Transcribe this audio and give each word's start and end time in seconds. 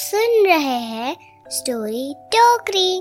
सुन 0.00 0.46
रहे 0.46 0.78
हैं 0.82 1.16
स्टोरी 1.50 2.14
टोकरी। 2.34 3.00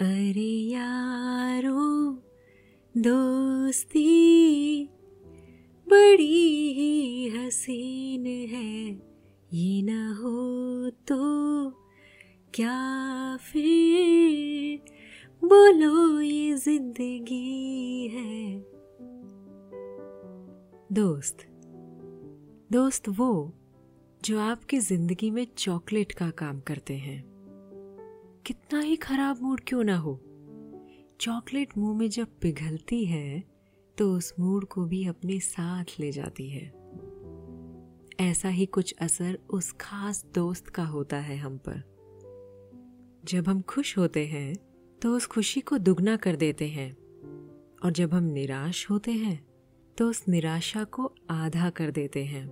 अरे 0.00 0.50
यारो 0.72 1.84
दोस्ती, 2.94 4.04
बड़ी 5.86 6.72
ही 6.72 7.28
हसीन 7.28 8.26
है। 8.26 8.72
ये 9.52 9.82
ना 9.82 10.02
हो 10.20 10.90
तो 10.90 11.22
क्या 12.54 12.78
फिर? 13.36 14.92
बोलो 15.42 16.20
ये 16.20 16.54
ज़िंदगी 16.56 18.08
है 18.14 18.35
दोस्त। 20.96 21.36
दोस्त 22.72 23.08
वो, 23.08 23.52
जो 24.24 24.40
आपकी 24.40 24.78
ज़िंदगी 24.78 25.30
में 25.30 25.46
चॉकलेट 25.58 26.12
का 26.12 26.30
काम 26.30 26.60
करते 26.60 26.94
हैं। 26.96 27.22
कितना 28.46 28.80
ही 28.80 28.96
खराब 28.96 29.42
मूड 29.42 29.60
क्यों 29.66 29.84
ना 29.84 29.96
हो। 29.96 30.20
चॉकलेट 31.20 31.78
मुँह 31.78 31.98
में 31.98 32.10
जब 32.10 32.26
पिघलती 32.42 33.04
है 33.04 33.44
तो 33.98 34.16
उस 34.16 34.34
मूड 34.40 34.64
को 34.64 34.84
भी 34.84 35.06
अपने 35.06 35.40
साथ 35.40 35.84
ले 36.00 36.12
जाती 36.12 36.48
है। 36.50 36.66
ऐसा 38.20 38.48
ही 38.48 38.66
कुछ 38.66 38.94
असर 39.00 39.38
उस 39.50 39.72
खास 39.72 40.24
दोस्त 40.34 40.66
का 40.66 40.84
होता 40.84 41.16
है 41.16 41.36
हम 41.36 41.58
पर। 41.58 41.82
जब 43.24 43.48
हम 43.48 43.62
खुश 43.62 43.98
होते 43.98 44.26
हैं 44.26 44.54
तो 45.02 45.16
उस 45.16 45.26
खुशी 45.26 45.60
को 45.60 45.78
दुगना 45.78 46.16
कर 46.16 46.36
देते 46.36 46.68
हैं। 46.68 46.92
और 47.84 47.90
जब 47.90 48.14
हम 48.14 48.24
निराश 48.24 48.90
होते 48.90 49.12
हैं 49.12 49.55
तो 49.98 50.10
उस 50.10 50.28
निराशा 50.28 50.84
को 50.84 51.14
आधा 51.30 51.70
कर 51.70 51.90
देते 51.90 52.24
हैं। 52.24 52.48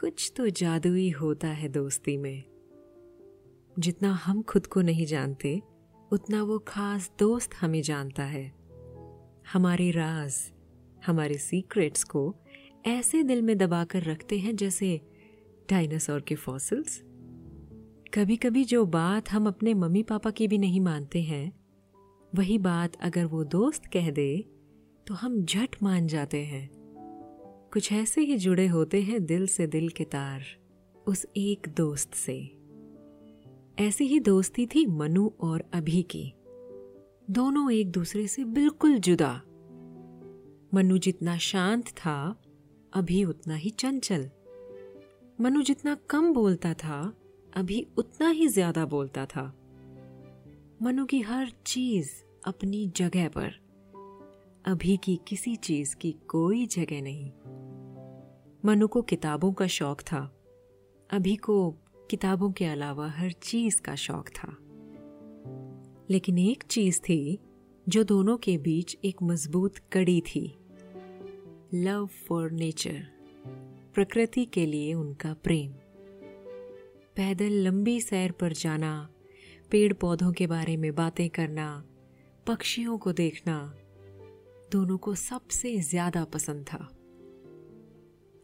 कुछ 0.00 0.32
तो 0.36 0.48
जादुई 0.48 1.10
होता 1.10 1.48
है 1.48 1.68
दोस्ती 1.68 2.16
में। 2.16 2.44
जितना 3.78 4.12
हम 4.12 4.42
खुद 4.42 4.66
को 4.66 4.80
नहीं 4.80 5.06
जानते, 5.06 5.62
उतना 6.12 6.42
वो 6.42 6.58
खास 6.58 7.12
दोस्त 7.18 7.50
हमें 7.54 7.82
जानता 7.82 8.22
है। 8.22 8.52
हमारे 9.52 9.90
राज, 9.90 10.52
हमारे 11.06 11.38
सीक्रेट्स 11.38 12.04
को 12.04 12.36
ऐसे 12.86 13.22
दिल 13.22 13.42
में 13.42 13.58
दबाकर 13.58 14.02
रखते 14.02 14.38
हैं 14.38 14.56
जैसे 14.56 15.00
डायनासोर 15.70 16.20
के 16.20 16.34
फॉसिल्स 16.34 17.02
कभी 18.14 18.36
कभी 18.36 18.64
जो 18.64 18.86
बात 18.86 19.30
हम 19.30 19.46
अपने 19.46 19.74
मम्मी 19.74 20.02
पापा 20.02 20.30
की 20.30 20.48
भी 20.48 20.58
नहीं 20.58 20.80
मानते 20.80 21.22
हैं, 21.22 21.52
वही 22.34 22.58
बात 22.58 22.96
अगर 22.96 23.24
वो 23.24 23.44
दोस्त 23.44 23.86
कह 23.86 24.10
दे 24.10 24.57
तो 25.08 25.14
हम 25.14 25.44
झट 25.44 25.76
मान 25.82 26.06
जाते 26.06 26.44
हैं। 26.44 26.70
कुछ 27.72 27.92
ऐसे 27.92 28.20
ही 28.20 28.36
जुड़े 28.36 28.66
होते 28.66 29.02
हैं 29.02 29.26
दिल 29.26 29.46
से 29.46 29.66
दिल 29.66 29.88
के 29.88 30.04
तार, 30.04 30.42
उस 31.06 31.26
एक 31.36 31.68
दोस्त 31.76 32.14
से। 32.14 32.50
ऐसी 33.78 34.04
ही 34.04 34.20
दोस्ती 34.20 34.66
थी 34.66 34.86
मनु 34.86 35.30
और 35.40 35.64
अभी 35.74 36.02
की। 36.02 36.34
दोनों 37.30 37.72
एक 37.72 37.90
दूसरे 37.90 38.26
से 38.26 38.44
बिल्कुल 38.44 38.98
जुदा। 38.98 39.42
मनु 40.74 40.98
जितना 40.98 41.38
शांत 41.38 41.88
था, 41.88 42.42
अभी 42.92 43.24
उतना 43.24 43.54
ही 43.54 43.70
चंचल। 43.70 44.30
मनु 45.40 45.62
जितना 45.62 45.96
कम 46.10 46.32
बोलता 46.32 46.74
था, 46.74 47.14
अभी 47.56 47.86
उतना 47.98 48.28
ही 48.28 48.48
ज़्यादा 48.48 48.86
बोलता 48.86 49.26
था। 49.26 49.46
मनु 50.82 51.06
की 51.06 51.20
हर 51.20 51.52
चीज़ 51.66 52.10
अपनी 52.44 52.92
जगह 52.96 53.28
पर। 53.28 53.67
अभी 54.68 54.96
की 54.96 55.20
किसी 55.28 55.56
चीज़ 55.56 55.96
की 55.96 56.12
कोई 56.12 56.66
जगह 56.66 57.02
नहीं। 57.02 57.30
मनु 58.64 58.88
को 58.88 59.02
किताबों 59.02 59.52
का 59.52 59.66
शौक 59.66 60.00
था। 60.00 60.42
अभी 61.10 61.36
को 61.36 61.70
किताबों 62.10 62.52
के 62.52 62.64
अलावा 62.64 63.08
हर 63.08 63.32
चीज़ 63.32 63.82
का 63.82 63.94
शौक 63.94 64.28
था। 64.28 64.56
लेकिन 66.10 66.38
एक 66.38 66.62
चीज़ 66.62 67.00
थी 67.00 67.38
जो 67.88 68.04
दोनों 68.04 68.36
के 68.36 68.58
बीच 68.58 68.98
एक 69.04 69.16
मज़बूत 69.22 69.78
कड़ी 69.92 70.20
थी। 70.20 70.58
लव 71.74 72.06
फॉर 72.06 72.50
नेचर 72.50 73.06
प्रकृति 73.94 74.44
के 74.44 74.66
लिए 74.66 74.94
उनका 74.94 75.34
प्रेम। 75.34 75.72
पैदल 77.16 77.52
लंबी 77.52 78.00
सैर 78.00 78.32
पर 78.32 78.52
जाना 78.52 79.08
पेड़ 79.70 79.92
पौधों 79.92 80.32
के 80.32 80.46
बारे 80.46 80.76
में 80.76 80.94
बातें 80.94 81.30
करना, 81.30 81.84
पक्षियों 82.46 82.98
को 82.98 83.12
देखना 83.12 83.74
दोनों 84.72 84.98
को 84.98 85.14
सबसे 85.14 85.80
ज़्यादा 85.80 86.24
पसंद 86.24 86.66
था। 86.66 86.88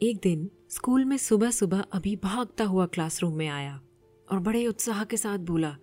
एक 0.02 0.20
दिन 0.22 0.50
स्कूल 0.70 1.04
में 1.04 1.16
सुबह 1.16 1.50
सुबह 1.50 1.80
अभी 1.80 2.16
भागता 2.16 2.64
हुआ 2.64 2.86
क्लासरूम 2.86 3.34
में 3.34 3.48
आया 3.48 3.80
और 4.32 4.38
बड़े 4.38 4.66
उत्साह 4.66 5.04
के 5.04 5.16
साथ 5.16 5.38
बोला, 5.38 5.76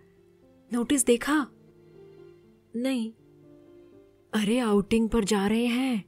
नोटिस 0.73 1.05
देखा? 1.05 1.47
नहीं। 2.75 3.11
अरे, 4.33 4.59
आउटिंग 4.59 5.09
पर 5.09 5.23
जा 5.23 5.47
रहे 5.47 5.65
हैं। 5.65 6.05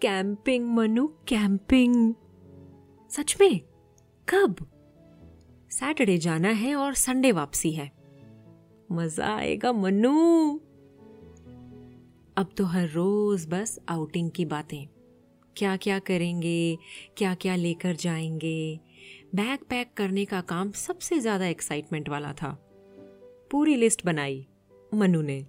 कैंपिंग, 0.00 0.74
मनु, 0.74 1.06
कैंपिंग। 1.06 2.14
सच 3.10 3.36
में? 3.40 3.60
कब? 4.28 4.56
सैटरडे 5.70 6.18
जाना 6.18 6.48
है 6.48 6.74
और 6.74 6.94
संडे 6.94 7.32
वापसी 7.32 7.72
है। 7.72 7.92
मज़ा 8.92 9.36
आएगा, 9.36 9.72
मनु। 9.72 10.58
अब 12.36 12.50
तो 12.56 12.64
हर 12.64 12.88
रोज 12.88 13.46
बस 13.46 13.78
आउटिंग 13.88 14.30
की 14.30 14.44
बातें। 14.44 14.86
क्या 15.56 15.76
क्या 15.76 15.98
करेंगे 15.98 16.78
क्या 17.16 17.34
क्या 17.34 17.56
लेकर 17.56 17.96
जाएँगे। 17.96 18.80
बैग 19.34 19.58
पैक 19.70 19.92
करने 19.96 20.24
का 20.24 20.40
काम 20.40 20.70
सबसे 20.72 21.18
ज़्यादा 21.20 21.46
एक्साइटमेंट 21.46 22.08
वाला 22.08 22.32
था। 22.32 22.50
पूरी 23.50 23.76
लिस्ट 23.76 24.04
बनाई, 24.06 24.46
मनु 24.94 25.22
ने। 25.22 25.46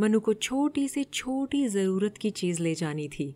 मनु 0.00 0.20
को 0.20 0.34
छोटी 0.34 0.88
से 0.88 1.04
छोटी 1.04 1.68
ज़रूरत 1.68 2.18
की 2.18 2.30
चीज़ 2.30 2.62
ले 2.62 2.74
जानी 2.74 3.08
थी। 3.08 3.34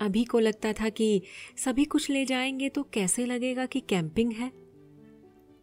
अभी 0.00 0.24
को 0.24 0.38
लगता 0.38 0.72
था 0.72 0.88
कि 0.88 1.22
सभी 1.56 1.84
कुछ 1.84 2.10
ले 2.10 2.24
जाएँगे 2.24 2.68
तो 2.68 2.82
कैसे 2.82 3.26
लगेगा 3.26 3.66
कि 3.66 3.80
कैंपिंग 3.80 4.32
है? 4.32 4.48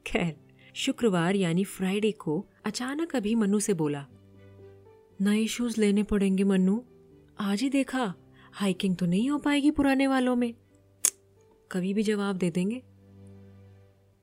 खैर, 0.08 0.36
शुक्रवार 0.74 1.36
यानी 1.36 1.64
फ्राइडे 1.64 2.12
को 2.12 2.46
अचानक 2.66 3.16
अभी 3.16 3.36
मनु 3.36 3.60
से 3.60 3.74
बोला 3.74 4.06
नए 5.22 5.48
शूज़ 5.48 5.82
लेने 5.82 6.04
पड़ेंगे 6.04 6.44
मनु 6.44 6.82
आज 7.40 7.62
ही 7.62 7.70
देखा। 7.70 8.14
हाइकिंग 8.52 8.96
तो 8.96 9.06
नहीं 9.06 9.30
हो 9.30 9.38
पाएगी 9.38 9.72
पुराने 9.72 10.08
वालों 10.08 10.36
में। 10.36 10.54
कभी 11.72 11.94
भी 11.94 12.04
जवाब 12.04 12.36
दे 12.36 12.50
देंगे। 12.50 12.84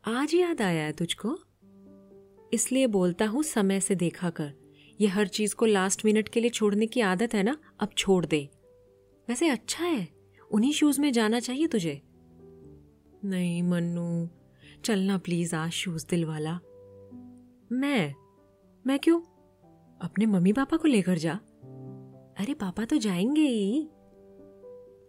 आज 0.05 0.35
याद 0.35 0.63
आया 0.63 0.85
है 0.85 0.93
तुझको? 0.93 1.39
इसलिए 2.53 2.87
बोलता 2.87 3.27
हूँ, 3.27 3.43
समय 3.43 3.81
से 3.81 3.95
देखा 3.95 4.31
कर। 4.31 4.53
ये 5.01 5.07
हर 5.07 5.27
चीज़ 5.27 5.55
को 5.55 5.67
लास्ट 5.67 6.05
मिनट 6.05 6.29
के 6.29 6.41
लिए 6.41 6.51
छोड़ने 6.51 6.87
की 6.87 7.01
आदत 7.01 7.35
है 7.35 7.43
ना? 7.43 7.57
अब 7.81 7.89
छोड़ 7.99 8.27
दे। 8.27 8.49
वैसे 9.29 9.49
अच्छा 9.49 9.85
है। 9.85 10.09
उन्हीं 10.51 10.73
शूज़ 10.73 11.01
में 11.01 11.13
जाना 11.13 11.41
चाहिए 11.41 11.67
तुझे। 11.67 12.03
नहीं, 13.25 13.63
मन्नू। 13.63 14.29
चलना 14.85 15.19
प्लीज़ 15.19 15.57
आज 15.57 15.71
शूज़ 15.71 16.07
दिल 16.11 16.25
वाला 16.25 16.61
मैं? 17.73 18.15
मैं 18.87 18.99
क्यों? 18.99 19.21
अपने 20.03 20.27
मम्मी 20.27 20.53
पापा 20.53 20.77
को 20.77 20.89
लेकर 20.89 21.19
जा। 21.19 21.33
अरे, 22.39 22.55
पापा 22.55 22.85
तो 22.85 22.97
जाएँगे 22.97 23.43
ही। 23.43 23.89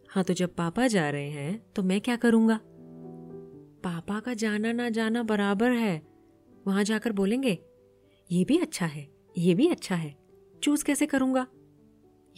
हाँ 0.10 0.24
तो 0.24 0.34
जब 0.34 0.56
पापा 0.56 0.88
जा 0.88 1.10
रहे 1.10 1.30
हैं 1.30 1.66
तो 1.76 1.84
मैं 1.84 2.02
क्या 2.02 2.16
करूँगा? 2.16 2.60
पापा 3.84 4.20
का 4.20 4.34
जाना 4.34 4.72
ना 4.72 4.90
जाना 4.90 5.24
बराबर 5.24 5.72
है। 5.72 6.02
वहाँ 6.68 6.84
जाकर 6.84 7.12
बोलेंगे, 7.12 7.60
ये 8.32 8.46
भी 8.46 8.58
अच्छा 8.58 8.86
है, 8.86 9.10
ये 9.38 9.56
भी 9.56 9.68
अच्छा 9.68 9.96
है। 9.96 10.18
चूज़ 10.64 10.86
कैसे 10.86 11.06
करूँगा? 11.06 11.48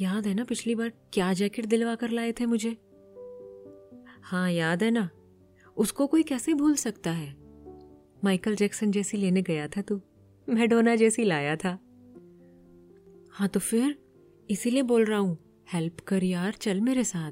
याद 0.02 0.28
है 0.28 0.34
ना, 0.34 0.44
पिछली 0.44 0.76
बार 0.76 0.90
क्या 1.14 1.34
जैकेट 1.34 1.66
दिलवा 1.66 1.96
कर 1.96 2.10
लाए 2.10 2.32
थे 2.32 2.46
मुझे? 2.46 2.78
हाँ 4.24 4.52
याद 4.52 4.84
है 4.84 4.92
ना। 4.92 5.10
उसको 5.78 6.08
कोई 6.08 6.24
कैसे 6.24 6.54
भूल 6.54 6.76
सकता 6.76 7.12
है? 7.12 7.36
माइकल 8.24 8.56
जैक्सन 8.56 8.92
जैसी 8.92 9.18
लेने 9.18 9.42
गया 9.42 9.68
था 9.68 9.82
तू। 9.82 10.02
मैडोना 10.50 10.96
जैसी 10.96 11.24
लाया 11.24 11.56
था। 11.56 11.80
हाँ 13.36 13.48
तो 13.48 13.60
फिर? 13.60 13.98
इसीलिए 14.50 14.82
बोल 14.82 15.06
रहा 15.06 15.20
हूँ 15.20 15.38
हेल्प 15.74 16.00
कर 16.00 16.24
यार, 16.24 16.54
चल 16.54 16.82
मेरे 16.82 17.04
साथ। 17.04 17.32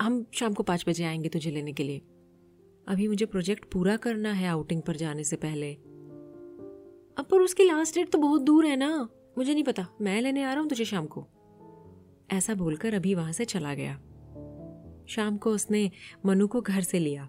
हम 0.00 0.26
शाम 0.34 0.54
को 0.54 0.62
पाँच 0.62 0.84
बजे 0.88 1.04
आएँगे 1.04 1.28
तुझे 1.28 1.50
लेने 1.50 1.72
के 1.72 1.82
लिए। 1.82 1.98
अभी 2.88 3.08
मुझे 3.08 3.26
प्रोजेक्ट 3.26 3.64
पूरा 3.72 3.96
करना 3.96 4.32
है 4.32 4.48
आउटिंग 4.48 4.82
पर 4.82 4.96
जाने 4.96 5.24
से 5.24 5.36
पहले। 5.36 5.72
अब 7.16 7.24
पर 7.30 7.40
उसकी 7.40 7.64
लास्ट 7.64 7.94
डेट 7.94 8.10
तो 8.10 8.18
बहुत 8.18 8.42
दूर 8.42 8.66
है 8.66 8.76
ना। 8.76 9.08
मुझे 9.38 9.54
नहीं 9.54 9.64
पता, 9.64 9.86
मैं 10.00 10.20
लेने 10.20 10.42
आ 10.42 10.52
रहा 10.52 10.60
हूँ 10.60 10.68
तुझे 10.68 10.84
शाम 10.84 11.06
को। 11.06 11.26
ऐसा 12.30 12.54
बोलकर 12.54 12.94
अभी 12.94 13.14
वहाँ 13.14 13.32
से 13.32 13.44
चला 13.44 13.74
गया। 13.74 13.94
शाम 15.08 15.36
को 15.36 15.50
उसने 15.50 15.90
मनु 16.26 16.46
को 16.48 16.60
घर 16.60 16.80
से 16.80 16.98
लिया। 16.98 17.28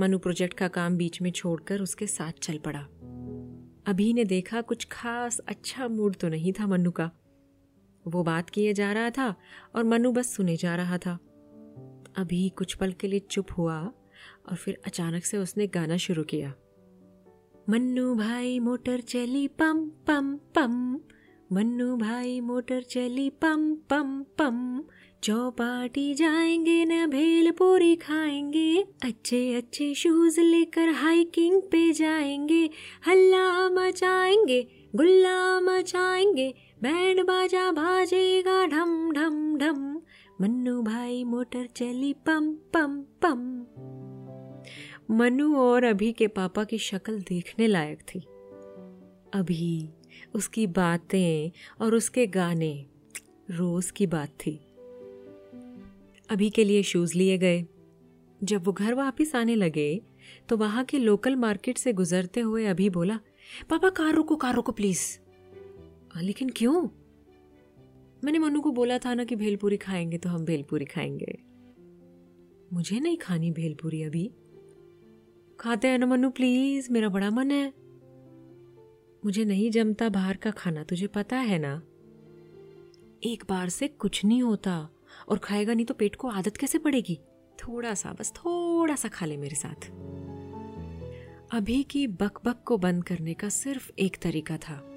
मनु 0.00 0.18
प्रोजेक्ट 0.18 0.54
का 0.54 0.68
काम 0.68 0.96
बीच 0.96 1.22
में 1.22 1.30
छोड़कर 1.30 1.80
उसके 1.80 2.06
साथ 2.06 2.32
चल 2.42 2.58
पड़ा। 2.58 2.86
अभी 3.86 4.12
ने 4.12 4.24
देखा 4.24 4.60
कुछ 4.60 4.88
खास 4.92 5.38
अच्छा 5.38 5.88
मूड 5.88 6.16
तो 6.16 6.28
नहीं 6.28 6.52
था 6.52 6.66
मनु 6.66 6.90
का। 6.90 7.10
वो 8.06 8.22
बात 8.22 8.50
किए 8.50 8.72
जा 8.72 8.92
रहा 8.92 9.10
था 9.10 9.34
और 9.74 9.84
मनु 9.84 10.12
बस 10.12 10.34
सुने 10.34 10.56
जा 10.56 10.76
रहा 10.76 10.98
था। 10.98 11.18
अभी 12.16 12.48
कुछ 12.48 12.74
पल 12.74 12.92
के 12.92 13.08
लिए 13.08 13.20
चुप 13.20 13.46
हुआ 13.58 13.80
और 14.48 14.56
फिर 14.56 14.80
अचानक 14.86 15.24
से 15.24 15.38
उसने 15.38 15.66
गाना 15.66 15.96
शुरू 15.96 16.22
किया। 16.22 16.54
मन्नू 17.68 18.14
भाई 18.14 18.60
मोटर 18.60 19.00
चली 19.00 19.48
पम 19.48 19.90
पम 20.06 20.36
पम। 20.36 21.00
मन्नू 21.52 21.96
भाई 21.96 22.40
मोटर 22.40 22.82
चली 22.82 23.30
पम 23.30 23.74
पम 23.74 24.24
पम। 24.38 24.84
चौपाटी 25.24 26.14
जाएँगे, 26.14 26.84
न 26.84 27.06
भेल 27.06 27.50
पूरी 27.50 27.96
खाएँगे। 27.96 28.84
अच्छे 29.04 29.54
अच्छे 29.54 29.94
शूज़ 29.94 30.40
लेकर 30.40 30.88
हाइकिंग 30.88 31.62
पे 31.62 31.92
जाएँगे। 31.92 32.70
हल्ला 33.06 33.68
मचाएँगे, 33.68 34.68
गुल्ला 34.96 35.60
मचाएँगे। 35.60 36.54
बैंड 36.82 37.20
बाजा 37.20 37.72
बाजेगा 37.72 38.66
ढम 38.66 39.12
ढम 39.12 39.56
ढम। 39.56 40.02
मन्नू 40.40 40.82
भाई 40.82 41.24
मोटर 41.24 41.66
चली 41.66 42.12
पम 42.12 42.54
पम 42.54 43.04
पम। 43.22 43.66
मनु 45.10 45.56
और 45.56 45.84
अभी 45.84 46.12
के 46.12 46.26
पापा 46.26 46.64
की 46.64 46.78
शक्ल 46.78 47.20
देखने 47.20 47.66
लायक 47.66 47.98
थी। 48.00 48.20
अभी 49.38 49.88
उसकी 50.34 50.66
बातें 50.66 51.50
और 51.80 51.94
उसके 51.94 52.26
गाने 52.26 52.86
रोज 53.50 53.90
की 53.90 54.06
बात 54.06 54.28
थी। 54.28 54.63
अभी 56.30 56.50
के 56.50 56.64
लिए 56.64 56.82
शूज़ 56.82 57.18
लिए 57.18 57.38
गए। 57.38 57.66
जब 58.44 58.64
वो 58.64 58.72
घर 58.72 58.94
वापस 58.94 59.34
आने 59.34 59.54
लगे 59.54 60.02
तो 60.48 60.56
वहाँ 60.56 60.84
के 60.84 60.98
लोकल 60.98 61.36
मार्केट 61.36 61.78
से 61.78 61.92
गुजरते 61.92 62.40
हुए 62.40 62.66
अभी 62.66 62.90
बोला, 62.90 63.20
पापा, 63.70 63.90
कार 63.90 64.14
रुको 64.14 64.36
कार 64.36 64.54
रुको 64.54 64.72
प्लीज़ 64.72 65.18
लेकिन 66.22 66.48
क्यों? 66.48 66.88
मैंने 68.24 68.38
मनु 68.38 68.60
को 68.60 68.72
बोला 68.72 68.98
था 68.98 69.14
ना 69.14 69.24
कि 69.24 69.36
भेलपूरी 69.36 69.76
खाएँगे 69.76 70.18
तो 70.18 70.28
हम 70.28 70.44
भेलपूरी 70.44 70.84
खाएँगे. 70.84 71.38
मुझे 72.72 73.00
नहीं 73.00 73.16
खानी 73.16 73.50
भेलपूरी 73.50 74.02
अभी. 74.02 74.30
खाते 75.60 75.88
हैं 75.88 75.98
ना 75.98 76.06
मनु 76.06 76.30
प्लीज़ 76.30 76.92
मेरा 76.92 77.08
बड़ा 77.08 77.30
मन 77.30 77.50
है. 77.50 77.72
मुझे 79.24 79.44
नहीं 79.44 79.70
जमता 79.70 80.08
बाहर 80.08 80.36
का 80.36 80.50
खाना, 80.50 80.84
तुझे 80.84 81.06
पता 81.06 81.36
है 81.36 81.58
ना? 81.58 81.82
एक 83.24 83.44
बार 83.48 83.68
से 83.68 83.88
कुछ 83.88 84.24
नहीं 84.24 84.42
होता। 84.42 84.93
और 85.28 85.38
खाएगा 85.38 85.74
नहीं 85.74 85.86
तो 85.86 85.94
पेट 85.94 86.16
को 86.16 86.28
आदत 86.28 86.56
कैसे 86.56 86.78
पड़ेगी? 86.78 87.20
थोड़ा 87.64 87.94
सा, 87.94 88.12
बस 88.12 88.32
थोड़ा 88.36 88.96
सा 88.96 89.08
खा 89.08 89.26
ले 89.26 89.36
मेरे 89.36 89.56
साथ। 89.56 89.90
अभी 91.52 91.82
की 91.82 92.06
बक 92.06 92.38
बक 92.44 92.62
को 92.66 92.78
बंद 92.78 93.04
करने 93.04 93.34
का 93.34 93.48
सिर्फ़ 93.48 93.90
एक 93.98 94.16
तरीका 94.22 94.56
था 94.56 94.90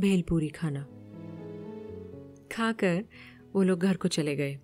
भेलपूरी 0.00 0.48
खाना। 0.48 0.82
खाकर 2.52 3.04
वो 3.54 3.62
लोग 3.62 3.78
घर 3.78 3.96
को 3.96 4.08
चले 4.08 4.36
गए। 4.36 4.58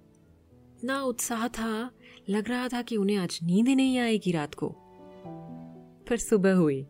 ना 0.84 1.02
उत्साह 1.02 1.48
था, 1.48 1.90
लग 2.28 2.48
रहा 2.48 2.68
था 2.68 2.82
कि 2.82 2.96
उन्हें 2.96 3.16
आज 3.16 3.38
नींद 3.42 3.68
नहीं 3.68 3.98
आएगी 3.98 4.32
रात 4.32 4.54
को। 4.54 4.68
फिर 6.08 6.18
सुबह 6.18 6.54
हुई। 6.54 6.82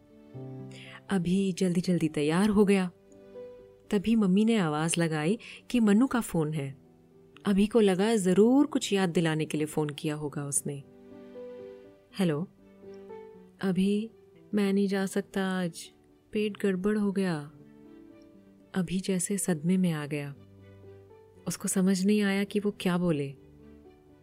अभी 1.10 1.52
जल्दी 1.52 1.80
जल्दी 1.80 2.08
तैयार 2.08 2.48
हो 2.48 2.64
गया। 2.64 2.90
तभी 3.90 4.16
मम्मी 4.16 4.44
ने 4.44 4.56
आवाज़ 4.56 5.00
लगाई 5.00 5.38
कि 5.70 5.80
मनु 5.80 6.06
का 6.06 6.20
फ़ोन 6.20 6.52
है। 6.52 6.81
अभी 7.46 7.66
को 7.66 7.80
लगा 7.80 8.16
ज़रूर 8.16 8.66
कुछ 8.66 8.92
याद 8.92 9.08
दिलाने 9.08 9.44
के 9.44 9.58
लिए 9.58 9.66
फ़ोन 9.66 9.90
किया 9.90 10.14
होगा 10.14 10.44
उसने। 10.44 10.82
हेलो? 12.18 12.48
अभी 13.60 14.10
मैं 14.54 14.72
नहीं 14.72 14.88
जा 14.88 15.06
सकता 15.06 15.44
आज। 15.44 15.92
पेट 16.32 16.62
गड़बड़ 16.62 16.98
हो 16.98 17.12
गया। 17.12 17.52
अभी 18.74 19.00
जैसे 19.00 19.38
सदमे 19.38 19.76
में 19.76 19.92
आ 19.92 20.06
गया। 20.06 20.34
उसको 21.48 21.68
समझ 21.68 22.06
नहीं 22.06 22.22
आया 22.22 22.44
कि 22.44 22.60
वो 22.60 22.70
क्या 22.80 22.98
बोले। 22.98 23.34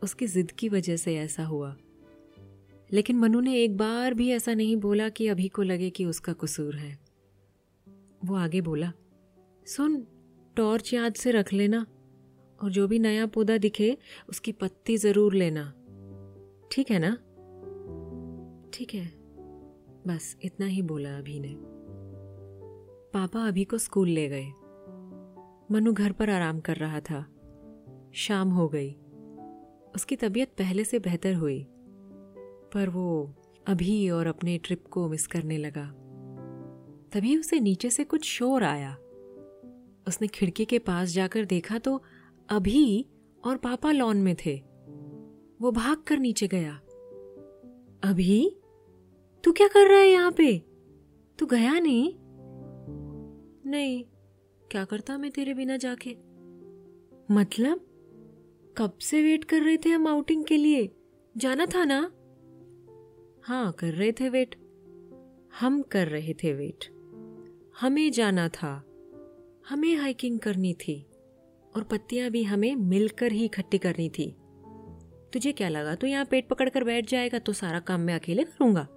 उसकी 0.03 0.27
जिद 0.27 0.51
की 0.51 0.69
वजह 0.69 0.95
से 0.95 1.15
ऐसा 1.15 1.45
हुआ। 1.45 1.77
लेकिन 2.93 3.17
मनु 3.17 3.39
ने 3.39 3.63
एक 3.63 3.77
बार 3.77 4.13
भी 4.13 4.31
ऐसा 4.31 4.53
नहीं 4.53 4.77
बोला 4.77 5.09
कि 5.09 5.27
अभी 5.27 5.47
को 5.47 5.61
लगे 5.61 5.89
कि 5.89 6.05
उसका 6.05 6.33
कसूर 6.33 6.75
है। 6.75 6.99
वो 8.25 8.35
आगे 8.35 8.61
बोला, 8.61 8.91
सुन, 9.65 10.07
टॉर्च 10.55 10.93
याद 10.93 11.13
से 11.13 11.31
रख 11.31 11.53
लेना। 11.53 11.85
और 12.61 12.71
जो 12.71 12.87
भी 12.87 12.99
नया 12.99 13.25
पौधा 13.25 13.57
दिखे, 13.57 13.97
उसकी 14.29 14.51
पत्ती 14.51 14.97
ज़रूर 14.97 15.33
लेना। 15.33 15.73
ठीक 16.71 16.91
है 16.91 16.99
ना? 16.99 17.15
ठीक 18.73 18.93
है। 18.93 19.05
बस 20.07 20.37
इतना 20.43 20.65
ही 20.65 20.81
बोला 20.81 21.17
अभी 21.17 21.39
ने। 21.39 21.55
पापा 23.13 23.47
अभी 23.47 23.63
को 23.63 23.77
स्कूल 23.77 24.09
ले 24.09 24.29
गए। 24.29 24.47
मनु 25.71 25.93
घर 25.93 26.11
पर 26.11 26.29
आराम 26.29 26.59
कर 26.59 26.75
रहा 26.75 26.99
था। 26.99 27.25
शाम 28.13 28.49
हो 28.49 28.67
गई। 28.67 28.91
उसकी 29.95 30.15
तबीयत 30.15 30.49
पहले 30.49 30.83
से 30.83 30.99
बेहतर 30.99 31.33
हुई। 31.33 31.67
पर 32.73 32.89
वो 32.89 33.35
अभी 33.67 34.09
और 34.09 34.27
अपने 34.27 34.57
ट्रिप 34.57 34.87
को 34.87 35.09
मिस 35.09 35.27
करने 35.27 35.57
लगा। 35.57 35.85
तभी 37.11 37.37
उसे 37.37 37.59
नीचे 37.59 37.89
से 37.89 38.03
कुछ 38.03 38.23
शोर 38.23 38.63
आया। 38.63 38.97
उसने 40.07 40.27
खिड़की 40.27 40.65
के 40.65 40.79
पास 40.79 41.09
जाकर 41.09 41.45
देखा 41.45 41.77
तो 41.77 42.03
अभी 42.49 43.05
और 43.45 43.57
पापा 43.57 43.91
लॉन 43.91 44.17
में 44.17 44.35
थे। 44.45 44.63
वो 45.61 45.71
भाग 45.71 45.97
कर 45.97 46.17
नीचे 46.17 46.47
गया। 46.47 46.73
अभी? 48.03 48.55
तू 49.43 49.51
क्या 49.51 49.67
कर 49.67 49.89
रहा 49.89 49.99
है 49.99 50.07
यहाँ 50.07 50.31
पे? 50.31 50.57
तू 51.39 51.45
गया 51.45 51.79
नहीं? 51.79 52.13
नहीं, 53.71 54.03
क्या 54.71 54.85
करता 54.85 55.17
मैं 55.17 55.31
तेरे 55.31 55.53
बिना 55.53 55.77
जाके? 55.77 56.17
मतलब? 57.31 57.85
कब 58.77 58.97
से 59.01 59.21
वेट 59.23 59.43
कर 59.43 59.61
रहे 59.61 59.77
थे 59.77 59.89
हम 59.89 60.07
आउटिंग 60.07 60.45
के 60.45 60.57
लिए? 60.57 60.89
जाना 61.37 61.65
था 61.65 61.85
ना? 61.85 62.11
हाँ 63.43 63.71
कर 63.71 63.93
रहे 63.93 64.11
थे 64.11 64.29
वेट 64.29 64.55
हम 65.59 65.81
कर 65.81 66.07
रहे 66.07 66.33
थे 66.33 66.53
वेट 66.53 66.85
हमें 67.81 68.11
जाना 68.11 68.49
था। 68.49 68.85
हमें 69.69 69.95
हाइकिंग 69.95 70.39
करनी 70.39 70.73
थी। 70.73 71.08
और 71.75 71.83
पत्तियाँ 71.83 72.29
भी 72.29 72.43
हमें 72.43 72.75
मिलकर 72.75 73.31
ही 73.31 73.45
इकट्ठी 73.45 73.77
करनी 73.77 74.09
थी। 74.09 74.35
तुझे 75.33 75.51
क्या 75.51 75.69
लगा? 75.69 75.95
तो 75.95 76.07
यहाँ 76.07 76.25
पेट 76.25 76.47
पकड़ 76.47 76.69
कर 76.69 76.83
बैठ 76.83 77.09
जाएगा 77.09 77.39
तो 77.39 77.53
सारा 77.53 77.79
काम 77.79 78.01
मैं 78.01 78.15
अकेले 78.15 78.43
करूँगा। 78.43 78.87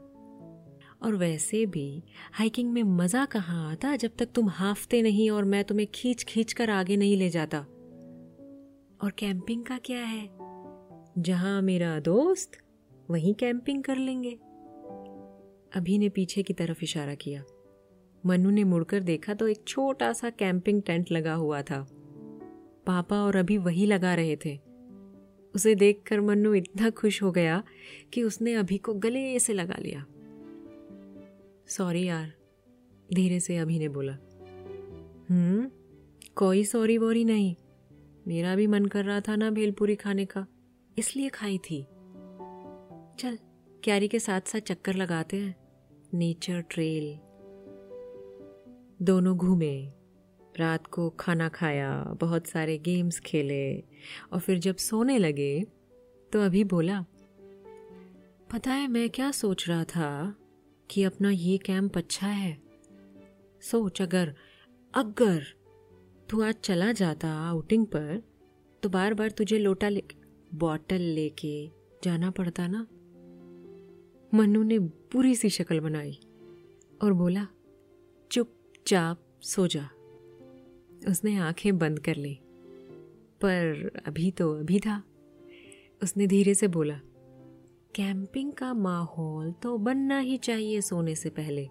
और 1.02 1.14
वैसे 1.14 1.66
भी, 1.66 2.02
हाइकिंग 2.32 2.72
में 2.72 2.82
मज़ा 2.82 3.24
कहाँ 3.24 3.72
आता 3.72 3.96
जब 3.96 4.10
तक 4.18 4.28
तुम 4.34 4.48
हाफते 4.48 5.02
नहीं 5.02 5.30
और 5.30 5.44
मैं 5.44 5.64
तुम्हें 5.64 5.88
खींच 5.94 6.24
खींच 6.24 6.52
कर 6.52 6.70
आगे 6.70 6.96
नहीं 6.96 7.16
ले 7.16 7.28
जाता? 7.28 7.58
और 9.02 9.10
कैंपिंग 9.18 9.64
का 9.64 9.78
क्या 9.78 9.98
है? 9.98 10.30
जहाँ 11.18 11.62
मेरा 11.62 12.00
दोस्त, 12.00 12.50
वहीं 13.10 13.34
कैंपिंग 13.34 13.82
कर 13.82 13.96
लेंगे। 13.96 14.30
अभी 15.76 15.98
ने 15.98 16.08
पीछे 16.08 16.42
की 16.42 16.52
तरफ़ 16.52 16.84
इशारा 16.84 17.14
किया। 17.14 17.44
मनु 18.26 18.50
ने 18.50 18.64
मुड़कर 18.64 19.00
देखा 19.00 19.34
तो 19.34 19.48
एक 19.48 19.64
छोटा 19.68 20.12
सा 20.12 20.30
कैंपिंग 20.30 20.82
टेंट 20.82 21.12
लगा 21.12 21.34
हुआ 21.34 21.62
था। 21.62 21.86
पापा 22.86 23.16
और 23.16 23.36
अभी 23.36 23.58
वही 23.58 23.86
लगा 23.86 24.14
रहे 24.14 24.36
थे। 24.36 24.60
उसे 25.54 25.74
देखकर 25.74 26.20
मन्नू 26.20 26.54
इतना 26.54 26.90
खुश 26.90 27.22
हो 27.22 27.32
गया 27.32 27.62
कि 28.12 28.22
उसने 28.22 28.54
अभी 28.54 28.78
को 28.78 28.94
गले 28.94 29.38
से 29.38 29.52
लगा 29.52 29.76
लिया। 29.78 30.06
सॉरी 31.68 32.04
यार, 32.04 32.32
धीरे 33.14 33.40
से 33.40 33.56
अभी 33.56 33.78
ने 33.78 33.88
बोला। 33.88 34.12
हम्म 35.30 35.70
कोई 36.34 36.64
सॉरी 36.64 36.98
वोरी 36.98 37.24
नहीं। 37.24 37.56
मेरा 38.26 38.56
भी 38.56 38.66
मन 38.66 38.86
कर 38.86 39.04
रहा 39.04 39.20
था 39.20 39.36
ना 39.36 39.50
भेलपुरी 39.50 39.94
खाने 39.94 40.24
का, 40.24 40.46
इसलिए 40.98 41.28
खाई 41.28 41.58
थी। 41.58 41.82
चल, 43.18 43.38
क्यारी 43.84 44.08
के 44.08 44.18
साथ 44.18 44.40
साथ 44.40 44.60
चक्कर 44.60 44.94
लगाते 44.94 45.36
हैं। 45.36 45.56
Nature 46.14 46.60
trail. 46.60 47.18
दोनों 49.04 49.36
घूमे। 49.36 50.01
रात 50.58 50.86
को 50.86 51.10
खाना 51.10 51.48
खाया, 51.48 52.02
बहुत 52.20 52.46
सारे 52.46 52.78
गेम्स 52.78 53.20
खेले, 53.20 53.80
और 54.32 54.40
फिर 54.40 54.58
जब 54.58 54.76
सोने 54.76 55.18
लगे 55.18 55.64
तो 56.32 56.40
अभी 56.40 56.64
बोला, 56.64 57.04
पता 58.52 58.70
है, 58.70 58.88
मैं 58.88 59.10
क्या 59.10 59.30
सोच 59.30 59.68
रहा 59.68 59.84
था 59.84 60.34
कि 60.90 61.04
अपना 61.04 61.30
ये 61.30 61.58
कैंप 61.58 61.98
अच्छा 61.98 62.26
है? 62.26 62.62
सोच, 63.62 64.02
अगर 64.02 64.34
अगर 64.94 65.44
तू 66.30 66.42
आज 66.42 66.54
चला 66.54 66.92
जाता 66.92 67.28
आउटिंग 67.28 67.86
पर 67.86 68.22
तो 68.82 68.88
बार 68.88 69.14
बार 69.14 69.30
तुझे 69.30 69.58
लोटा 69.58 69.88
ले 69.88 70.02
बॉटल 70.54 71.00
लेके 71.00 71.70
जाना 72.04 72.30
पड़ता 72.30 72.66
ना? 72.66 72.86
मनु 74.34 74.62
ने 74.62 74.78
बुरी 74.78 75.34
सी 75.34 75.50
शक्ल 75.50 75.80
बनाई 75.80 76.18
और 77.02 77.12
बोला, 77.12 77.46
चुपचाप 78.30 79.24
सो 79.42 79.66
जा। 79.66 79.88
उसने 81.08 81.36
आँखें 81.36 81.78
बंद 81.78 81.98
कर 81.98 82.16
ली। 82.16 82.38
पर 83.40 83.90
अभी 84.06 84.30
तो 84.30 84.52
अभी 84.52 84.78
था। 84.78 85.02
उसने 86.02 86.26
धीरे 86.26 86.54
से 86.54 86.68
बोला, 86.68 87.00
कैंपिंग 87.94 88.52
का 88.52 88.74
माहौल 88.74 89.52
तो 89.52 89.78
बनना 89.78 90.18
ही 90.18 90.36
चाहिए 90.36 90.80
सोने 90.80 91.14
से 91.14 91.30
पहले। 91.30 91.68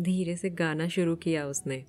धीरे 0.00 0.36
से 0.36 0.50
गाना 0.50 0.88
शुरू 0.88 1.16
किया 1.16 1.46
उसने। 1.46 1.84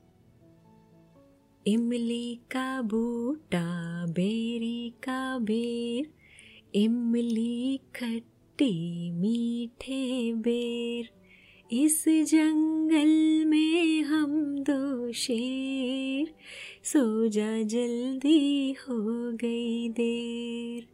इमली 1.68 2.36
का 2.36 2.82
बूटा, 2.82 4.06
बेरी 4.06 4.90
का 4.90 5.40
बेर, 5.40 6.14
इमली 6.76 7.78
खट्टी 7.78 9.12
मीठे 9.12 10.34
बेर। 10.34 11.10
इस 11.72 12.06
जंगल 12.10 13.46
में 13.46 14.04
हम 14.04 14.60
दो 14.60 15.12
शेर। 15.12 16.34
सो 16.84 17.28
जा 17.28 17.62
जल्दी 17.62 18.72
हो 18.72 19.32
गई 19.32 19.90
देर। 19.90 20.88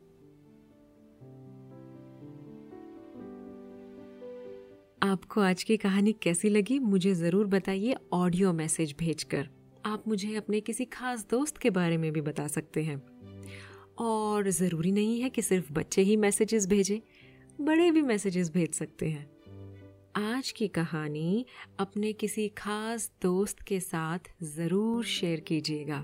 आपको 5.03 5.41
आज 5.41 5.63
की 5.63 5.77
कहानी 5.77 6.13
कैसी 6.13 6.49
लगी, 6.49 6.79
मुझे 6.79 7.13
ज़रूर 7.13 7.45
बताइए 7.45 7.95
ऑडियो 8.13 8.53
मैसेज 8.53 8.95
भेजकर। 8.99 9.49
आप 9.85 10.03
मुझे 10.07 10.35
अपने 10.35 10.61
किसी 10.61 10.85
खास 10.85 11.27
दोस्त 11.29 11.57
के 11.57 11.69
बारे 11.69 11.97
में 11.97 12.11
भी 12.11 12.21
बता 12.21 12.47
सकते 12.47 12.83
हैं। 12.83 13.03
और 13.99 14.49
ज़रूरी 14.49 14.91
नहीं 14.91 15.21
है 15.21 15.29
कि 15.29 15.41
सिर्फ़ 15.41 15.73
बच्चे 15.73 16.01
ही 16.01 16.17
मैसेजेस 16.17 16.67
भेजें, 16.67 16.99
बड़े 17.61 17.91
भी 17.91 18.01
मैसेजेस 18.01 18.51
भेज 18.51 18.73
सकते 18.73 19.09
हैं। 19.09 19.32
आज 20.15 20.51
की 20.51 20.67
कहानी 20.67 21.45
अपने 21.79 22.13
किसी 22.13 22.47
खास 22.47 23.11
दोस्त 23.21 23.61
के 23.61 23.79
साथ 23.79 24.19
ज़रूर 24.43 25.03
शेयर 25.03 25.39
कीजिएगा। 25.39 25.97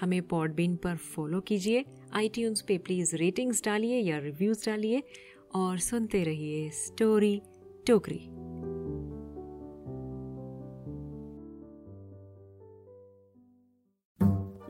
हमें 0.00 0.22
पॉडबिन 0.22 0.76
पर 0.76 0.96
फॉलो 0.96 1.40
कीजिए 1.40 1.84
आई 2.12 2.30
पे 2.38 2.78
प्लीज़ 2.78 3.16
रेटिंग्स 3.16 3.64
डालिए 3.64 4.00
या 4.00 4.18
रिव्यूज़ 4.18 4.66
डालिए 4.66 5.02
और 5.54 5.78
सुनते 5.78 6.22
रहिए 6.22 6.70
स्टोरी 6.70 7.42
टोकरी। 7.86 8.20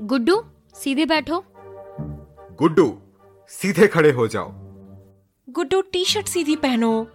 गुड्डू 0.07 0.43
सीधे 0.75 1.07
बैठो। 1.07 1.45
गुड्डू 2.59 2.99
सीधे 3.49 3.87
खड़े 3.87 4.11
हो 4.11 4.28
जाओ। 4.28 4.52
गुड्डू 5.49 5.81
टी 5.81 6.05
शर्ट 6.05 6.26
सीधी 6.26 6.57
पहनो। 6.57 7.09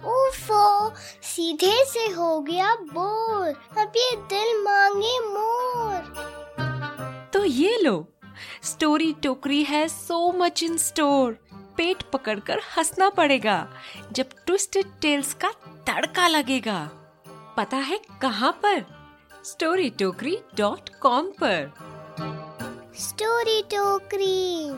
उफो 0.00 0.92
सीधे 1.22 1.84
से 1.84 2.08
हो 2.08 2.40
गया 2.40 2.74
बोर। 2.74 3.62
अब 3.78 3.92
ये 3.96 4.16
दिल 4.16 4.62
मांगे 4.62 5.20
मोर। 5.20 6.00
तो 7.32 7.44
ये 7.44 7.82
लो 7.82 8.08
स्टोरी 8.62 9.12
टोकरी 9.12 9.64
है 9.64 9.88
सो 9.88 10.32
मच 10.32 10.62
इन 10.62 10.76
स्टोर 10.76 11.38
पेट 11.76 12.02
पकड़कर 12.02 12.60
हंसना 12.76 13.08
पड़ेगा 13.08 13.68
जब 14.12 14.26
ट्विस्टेड 14.46 14.86
टेल्स 15.00 15.34
का 15.34 15.50
तड़का 15.86 16.28
लगेगा। 16.28 16.90
पता 17.56 17.76
है 17.76 18.00
कहाँ 18.22 18.52
पर? 18.52 18.84
स्टोरी 19.44 19.90
टोकरी 19.90 20.38
डॉट 20.56 20.90
कॉम 21.02 21.32
पर। 21.42 21.72
स्टोरी 22.98 23.62
टोकरी 23.62 24.70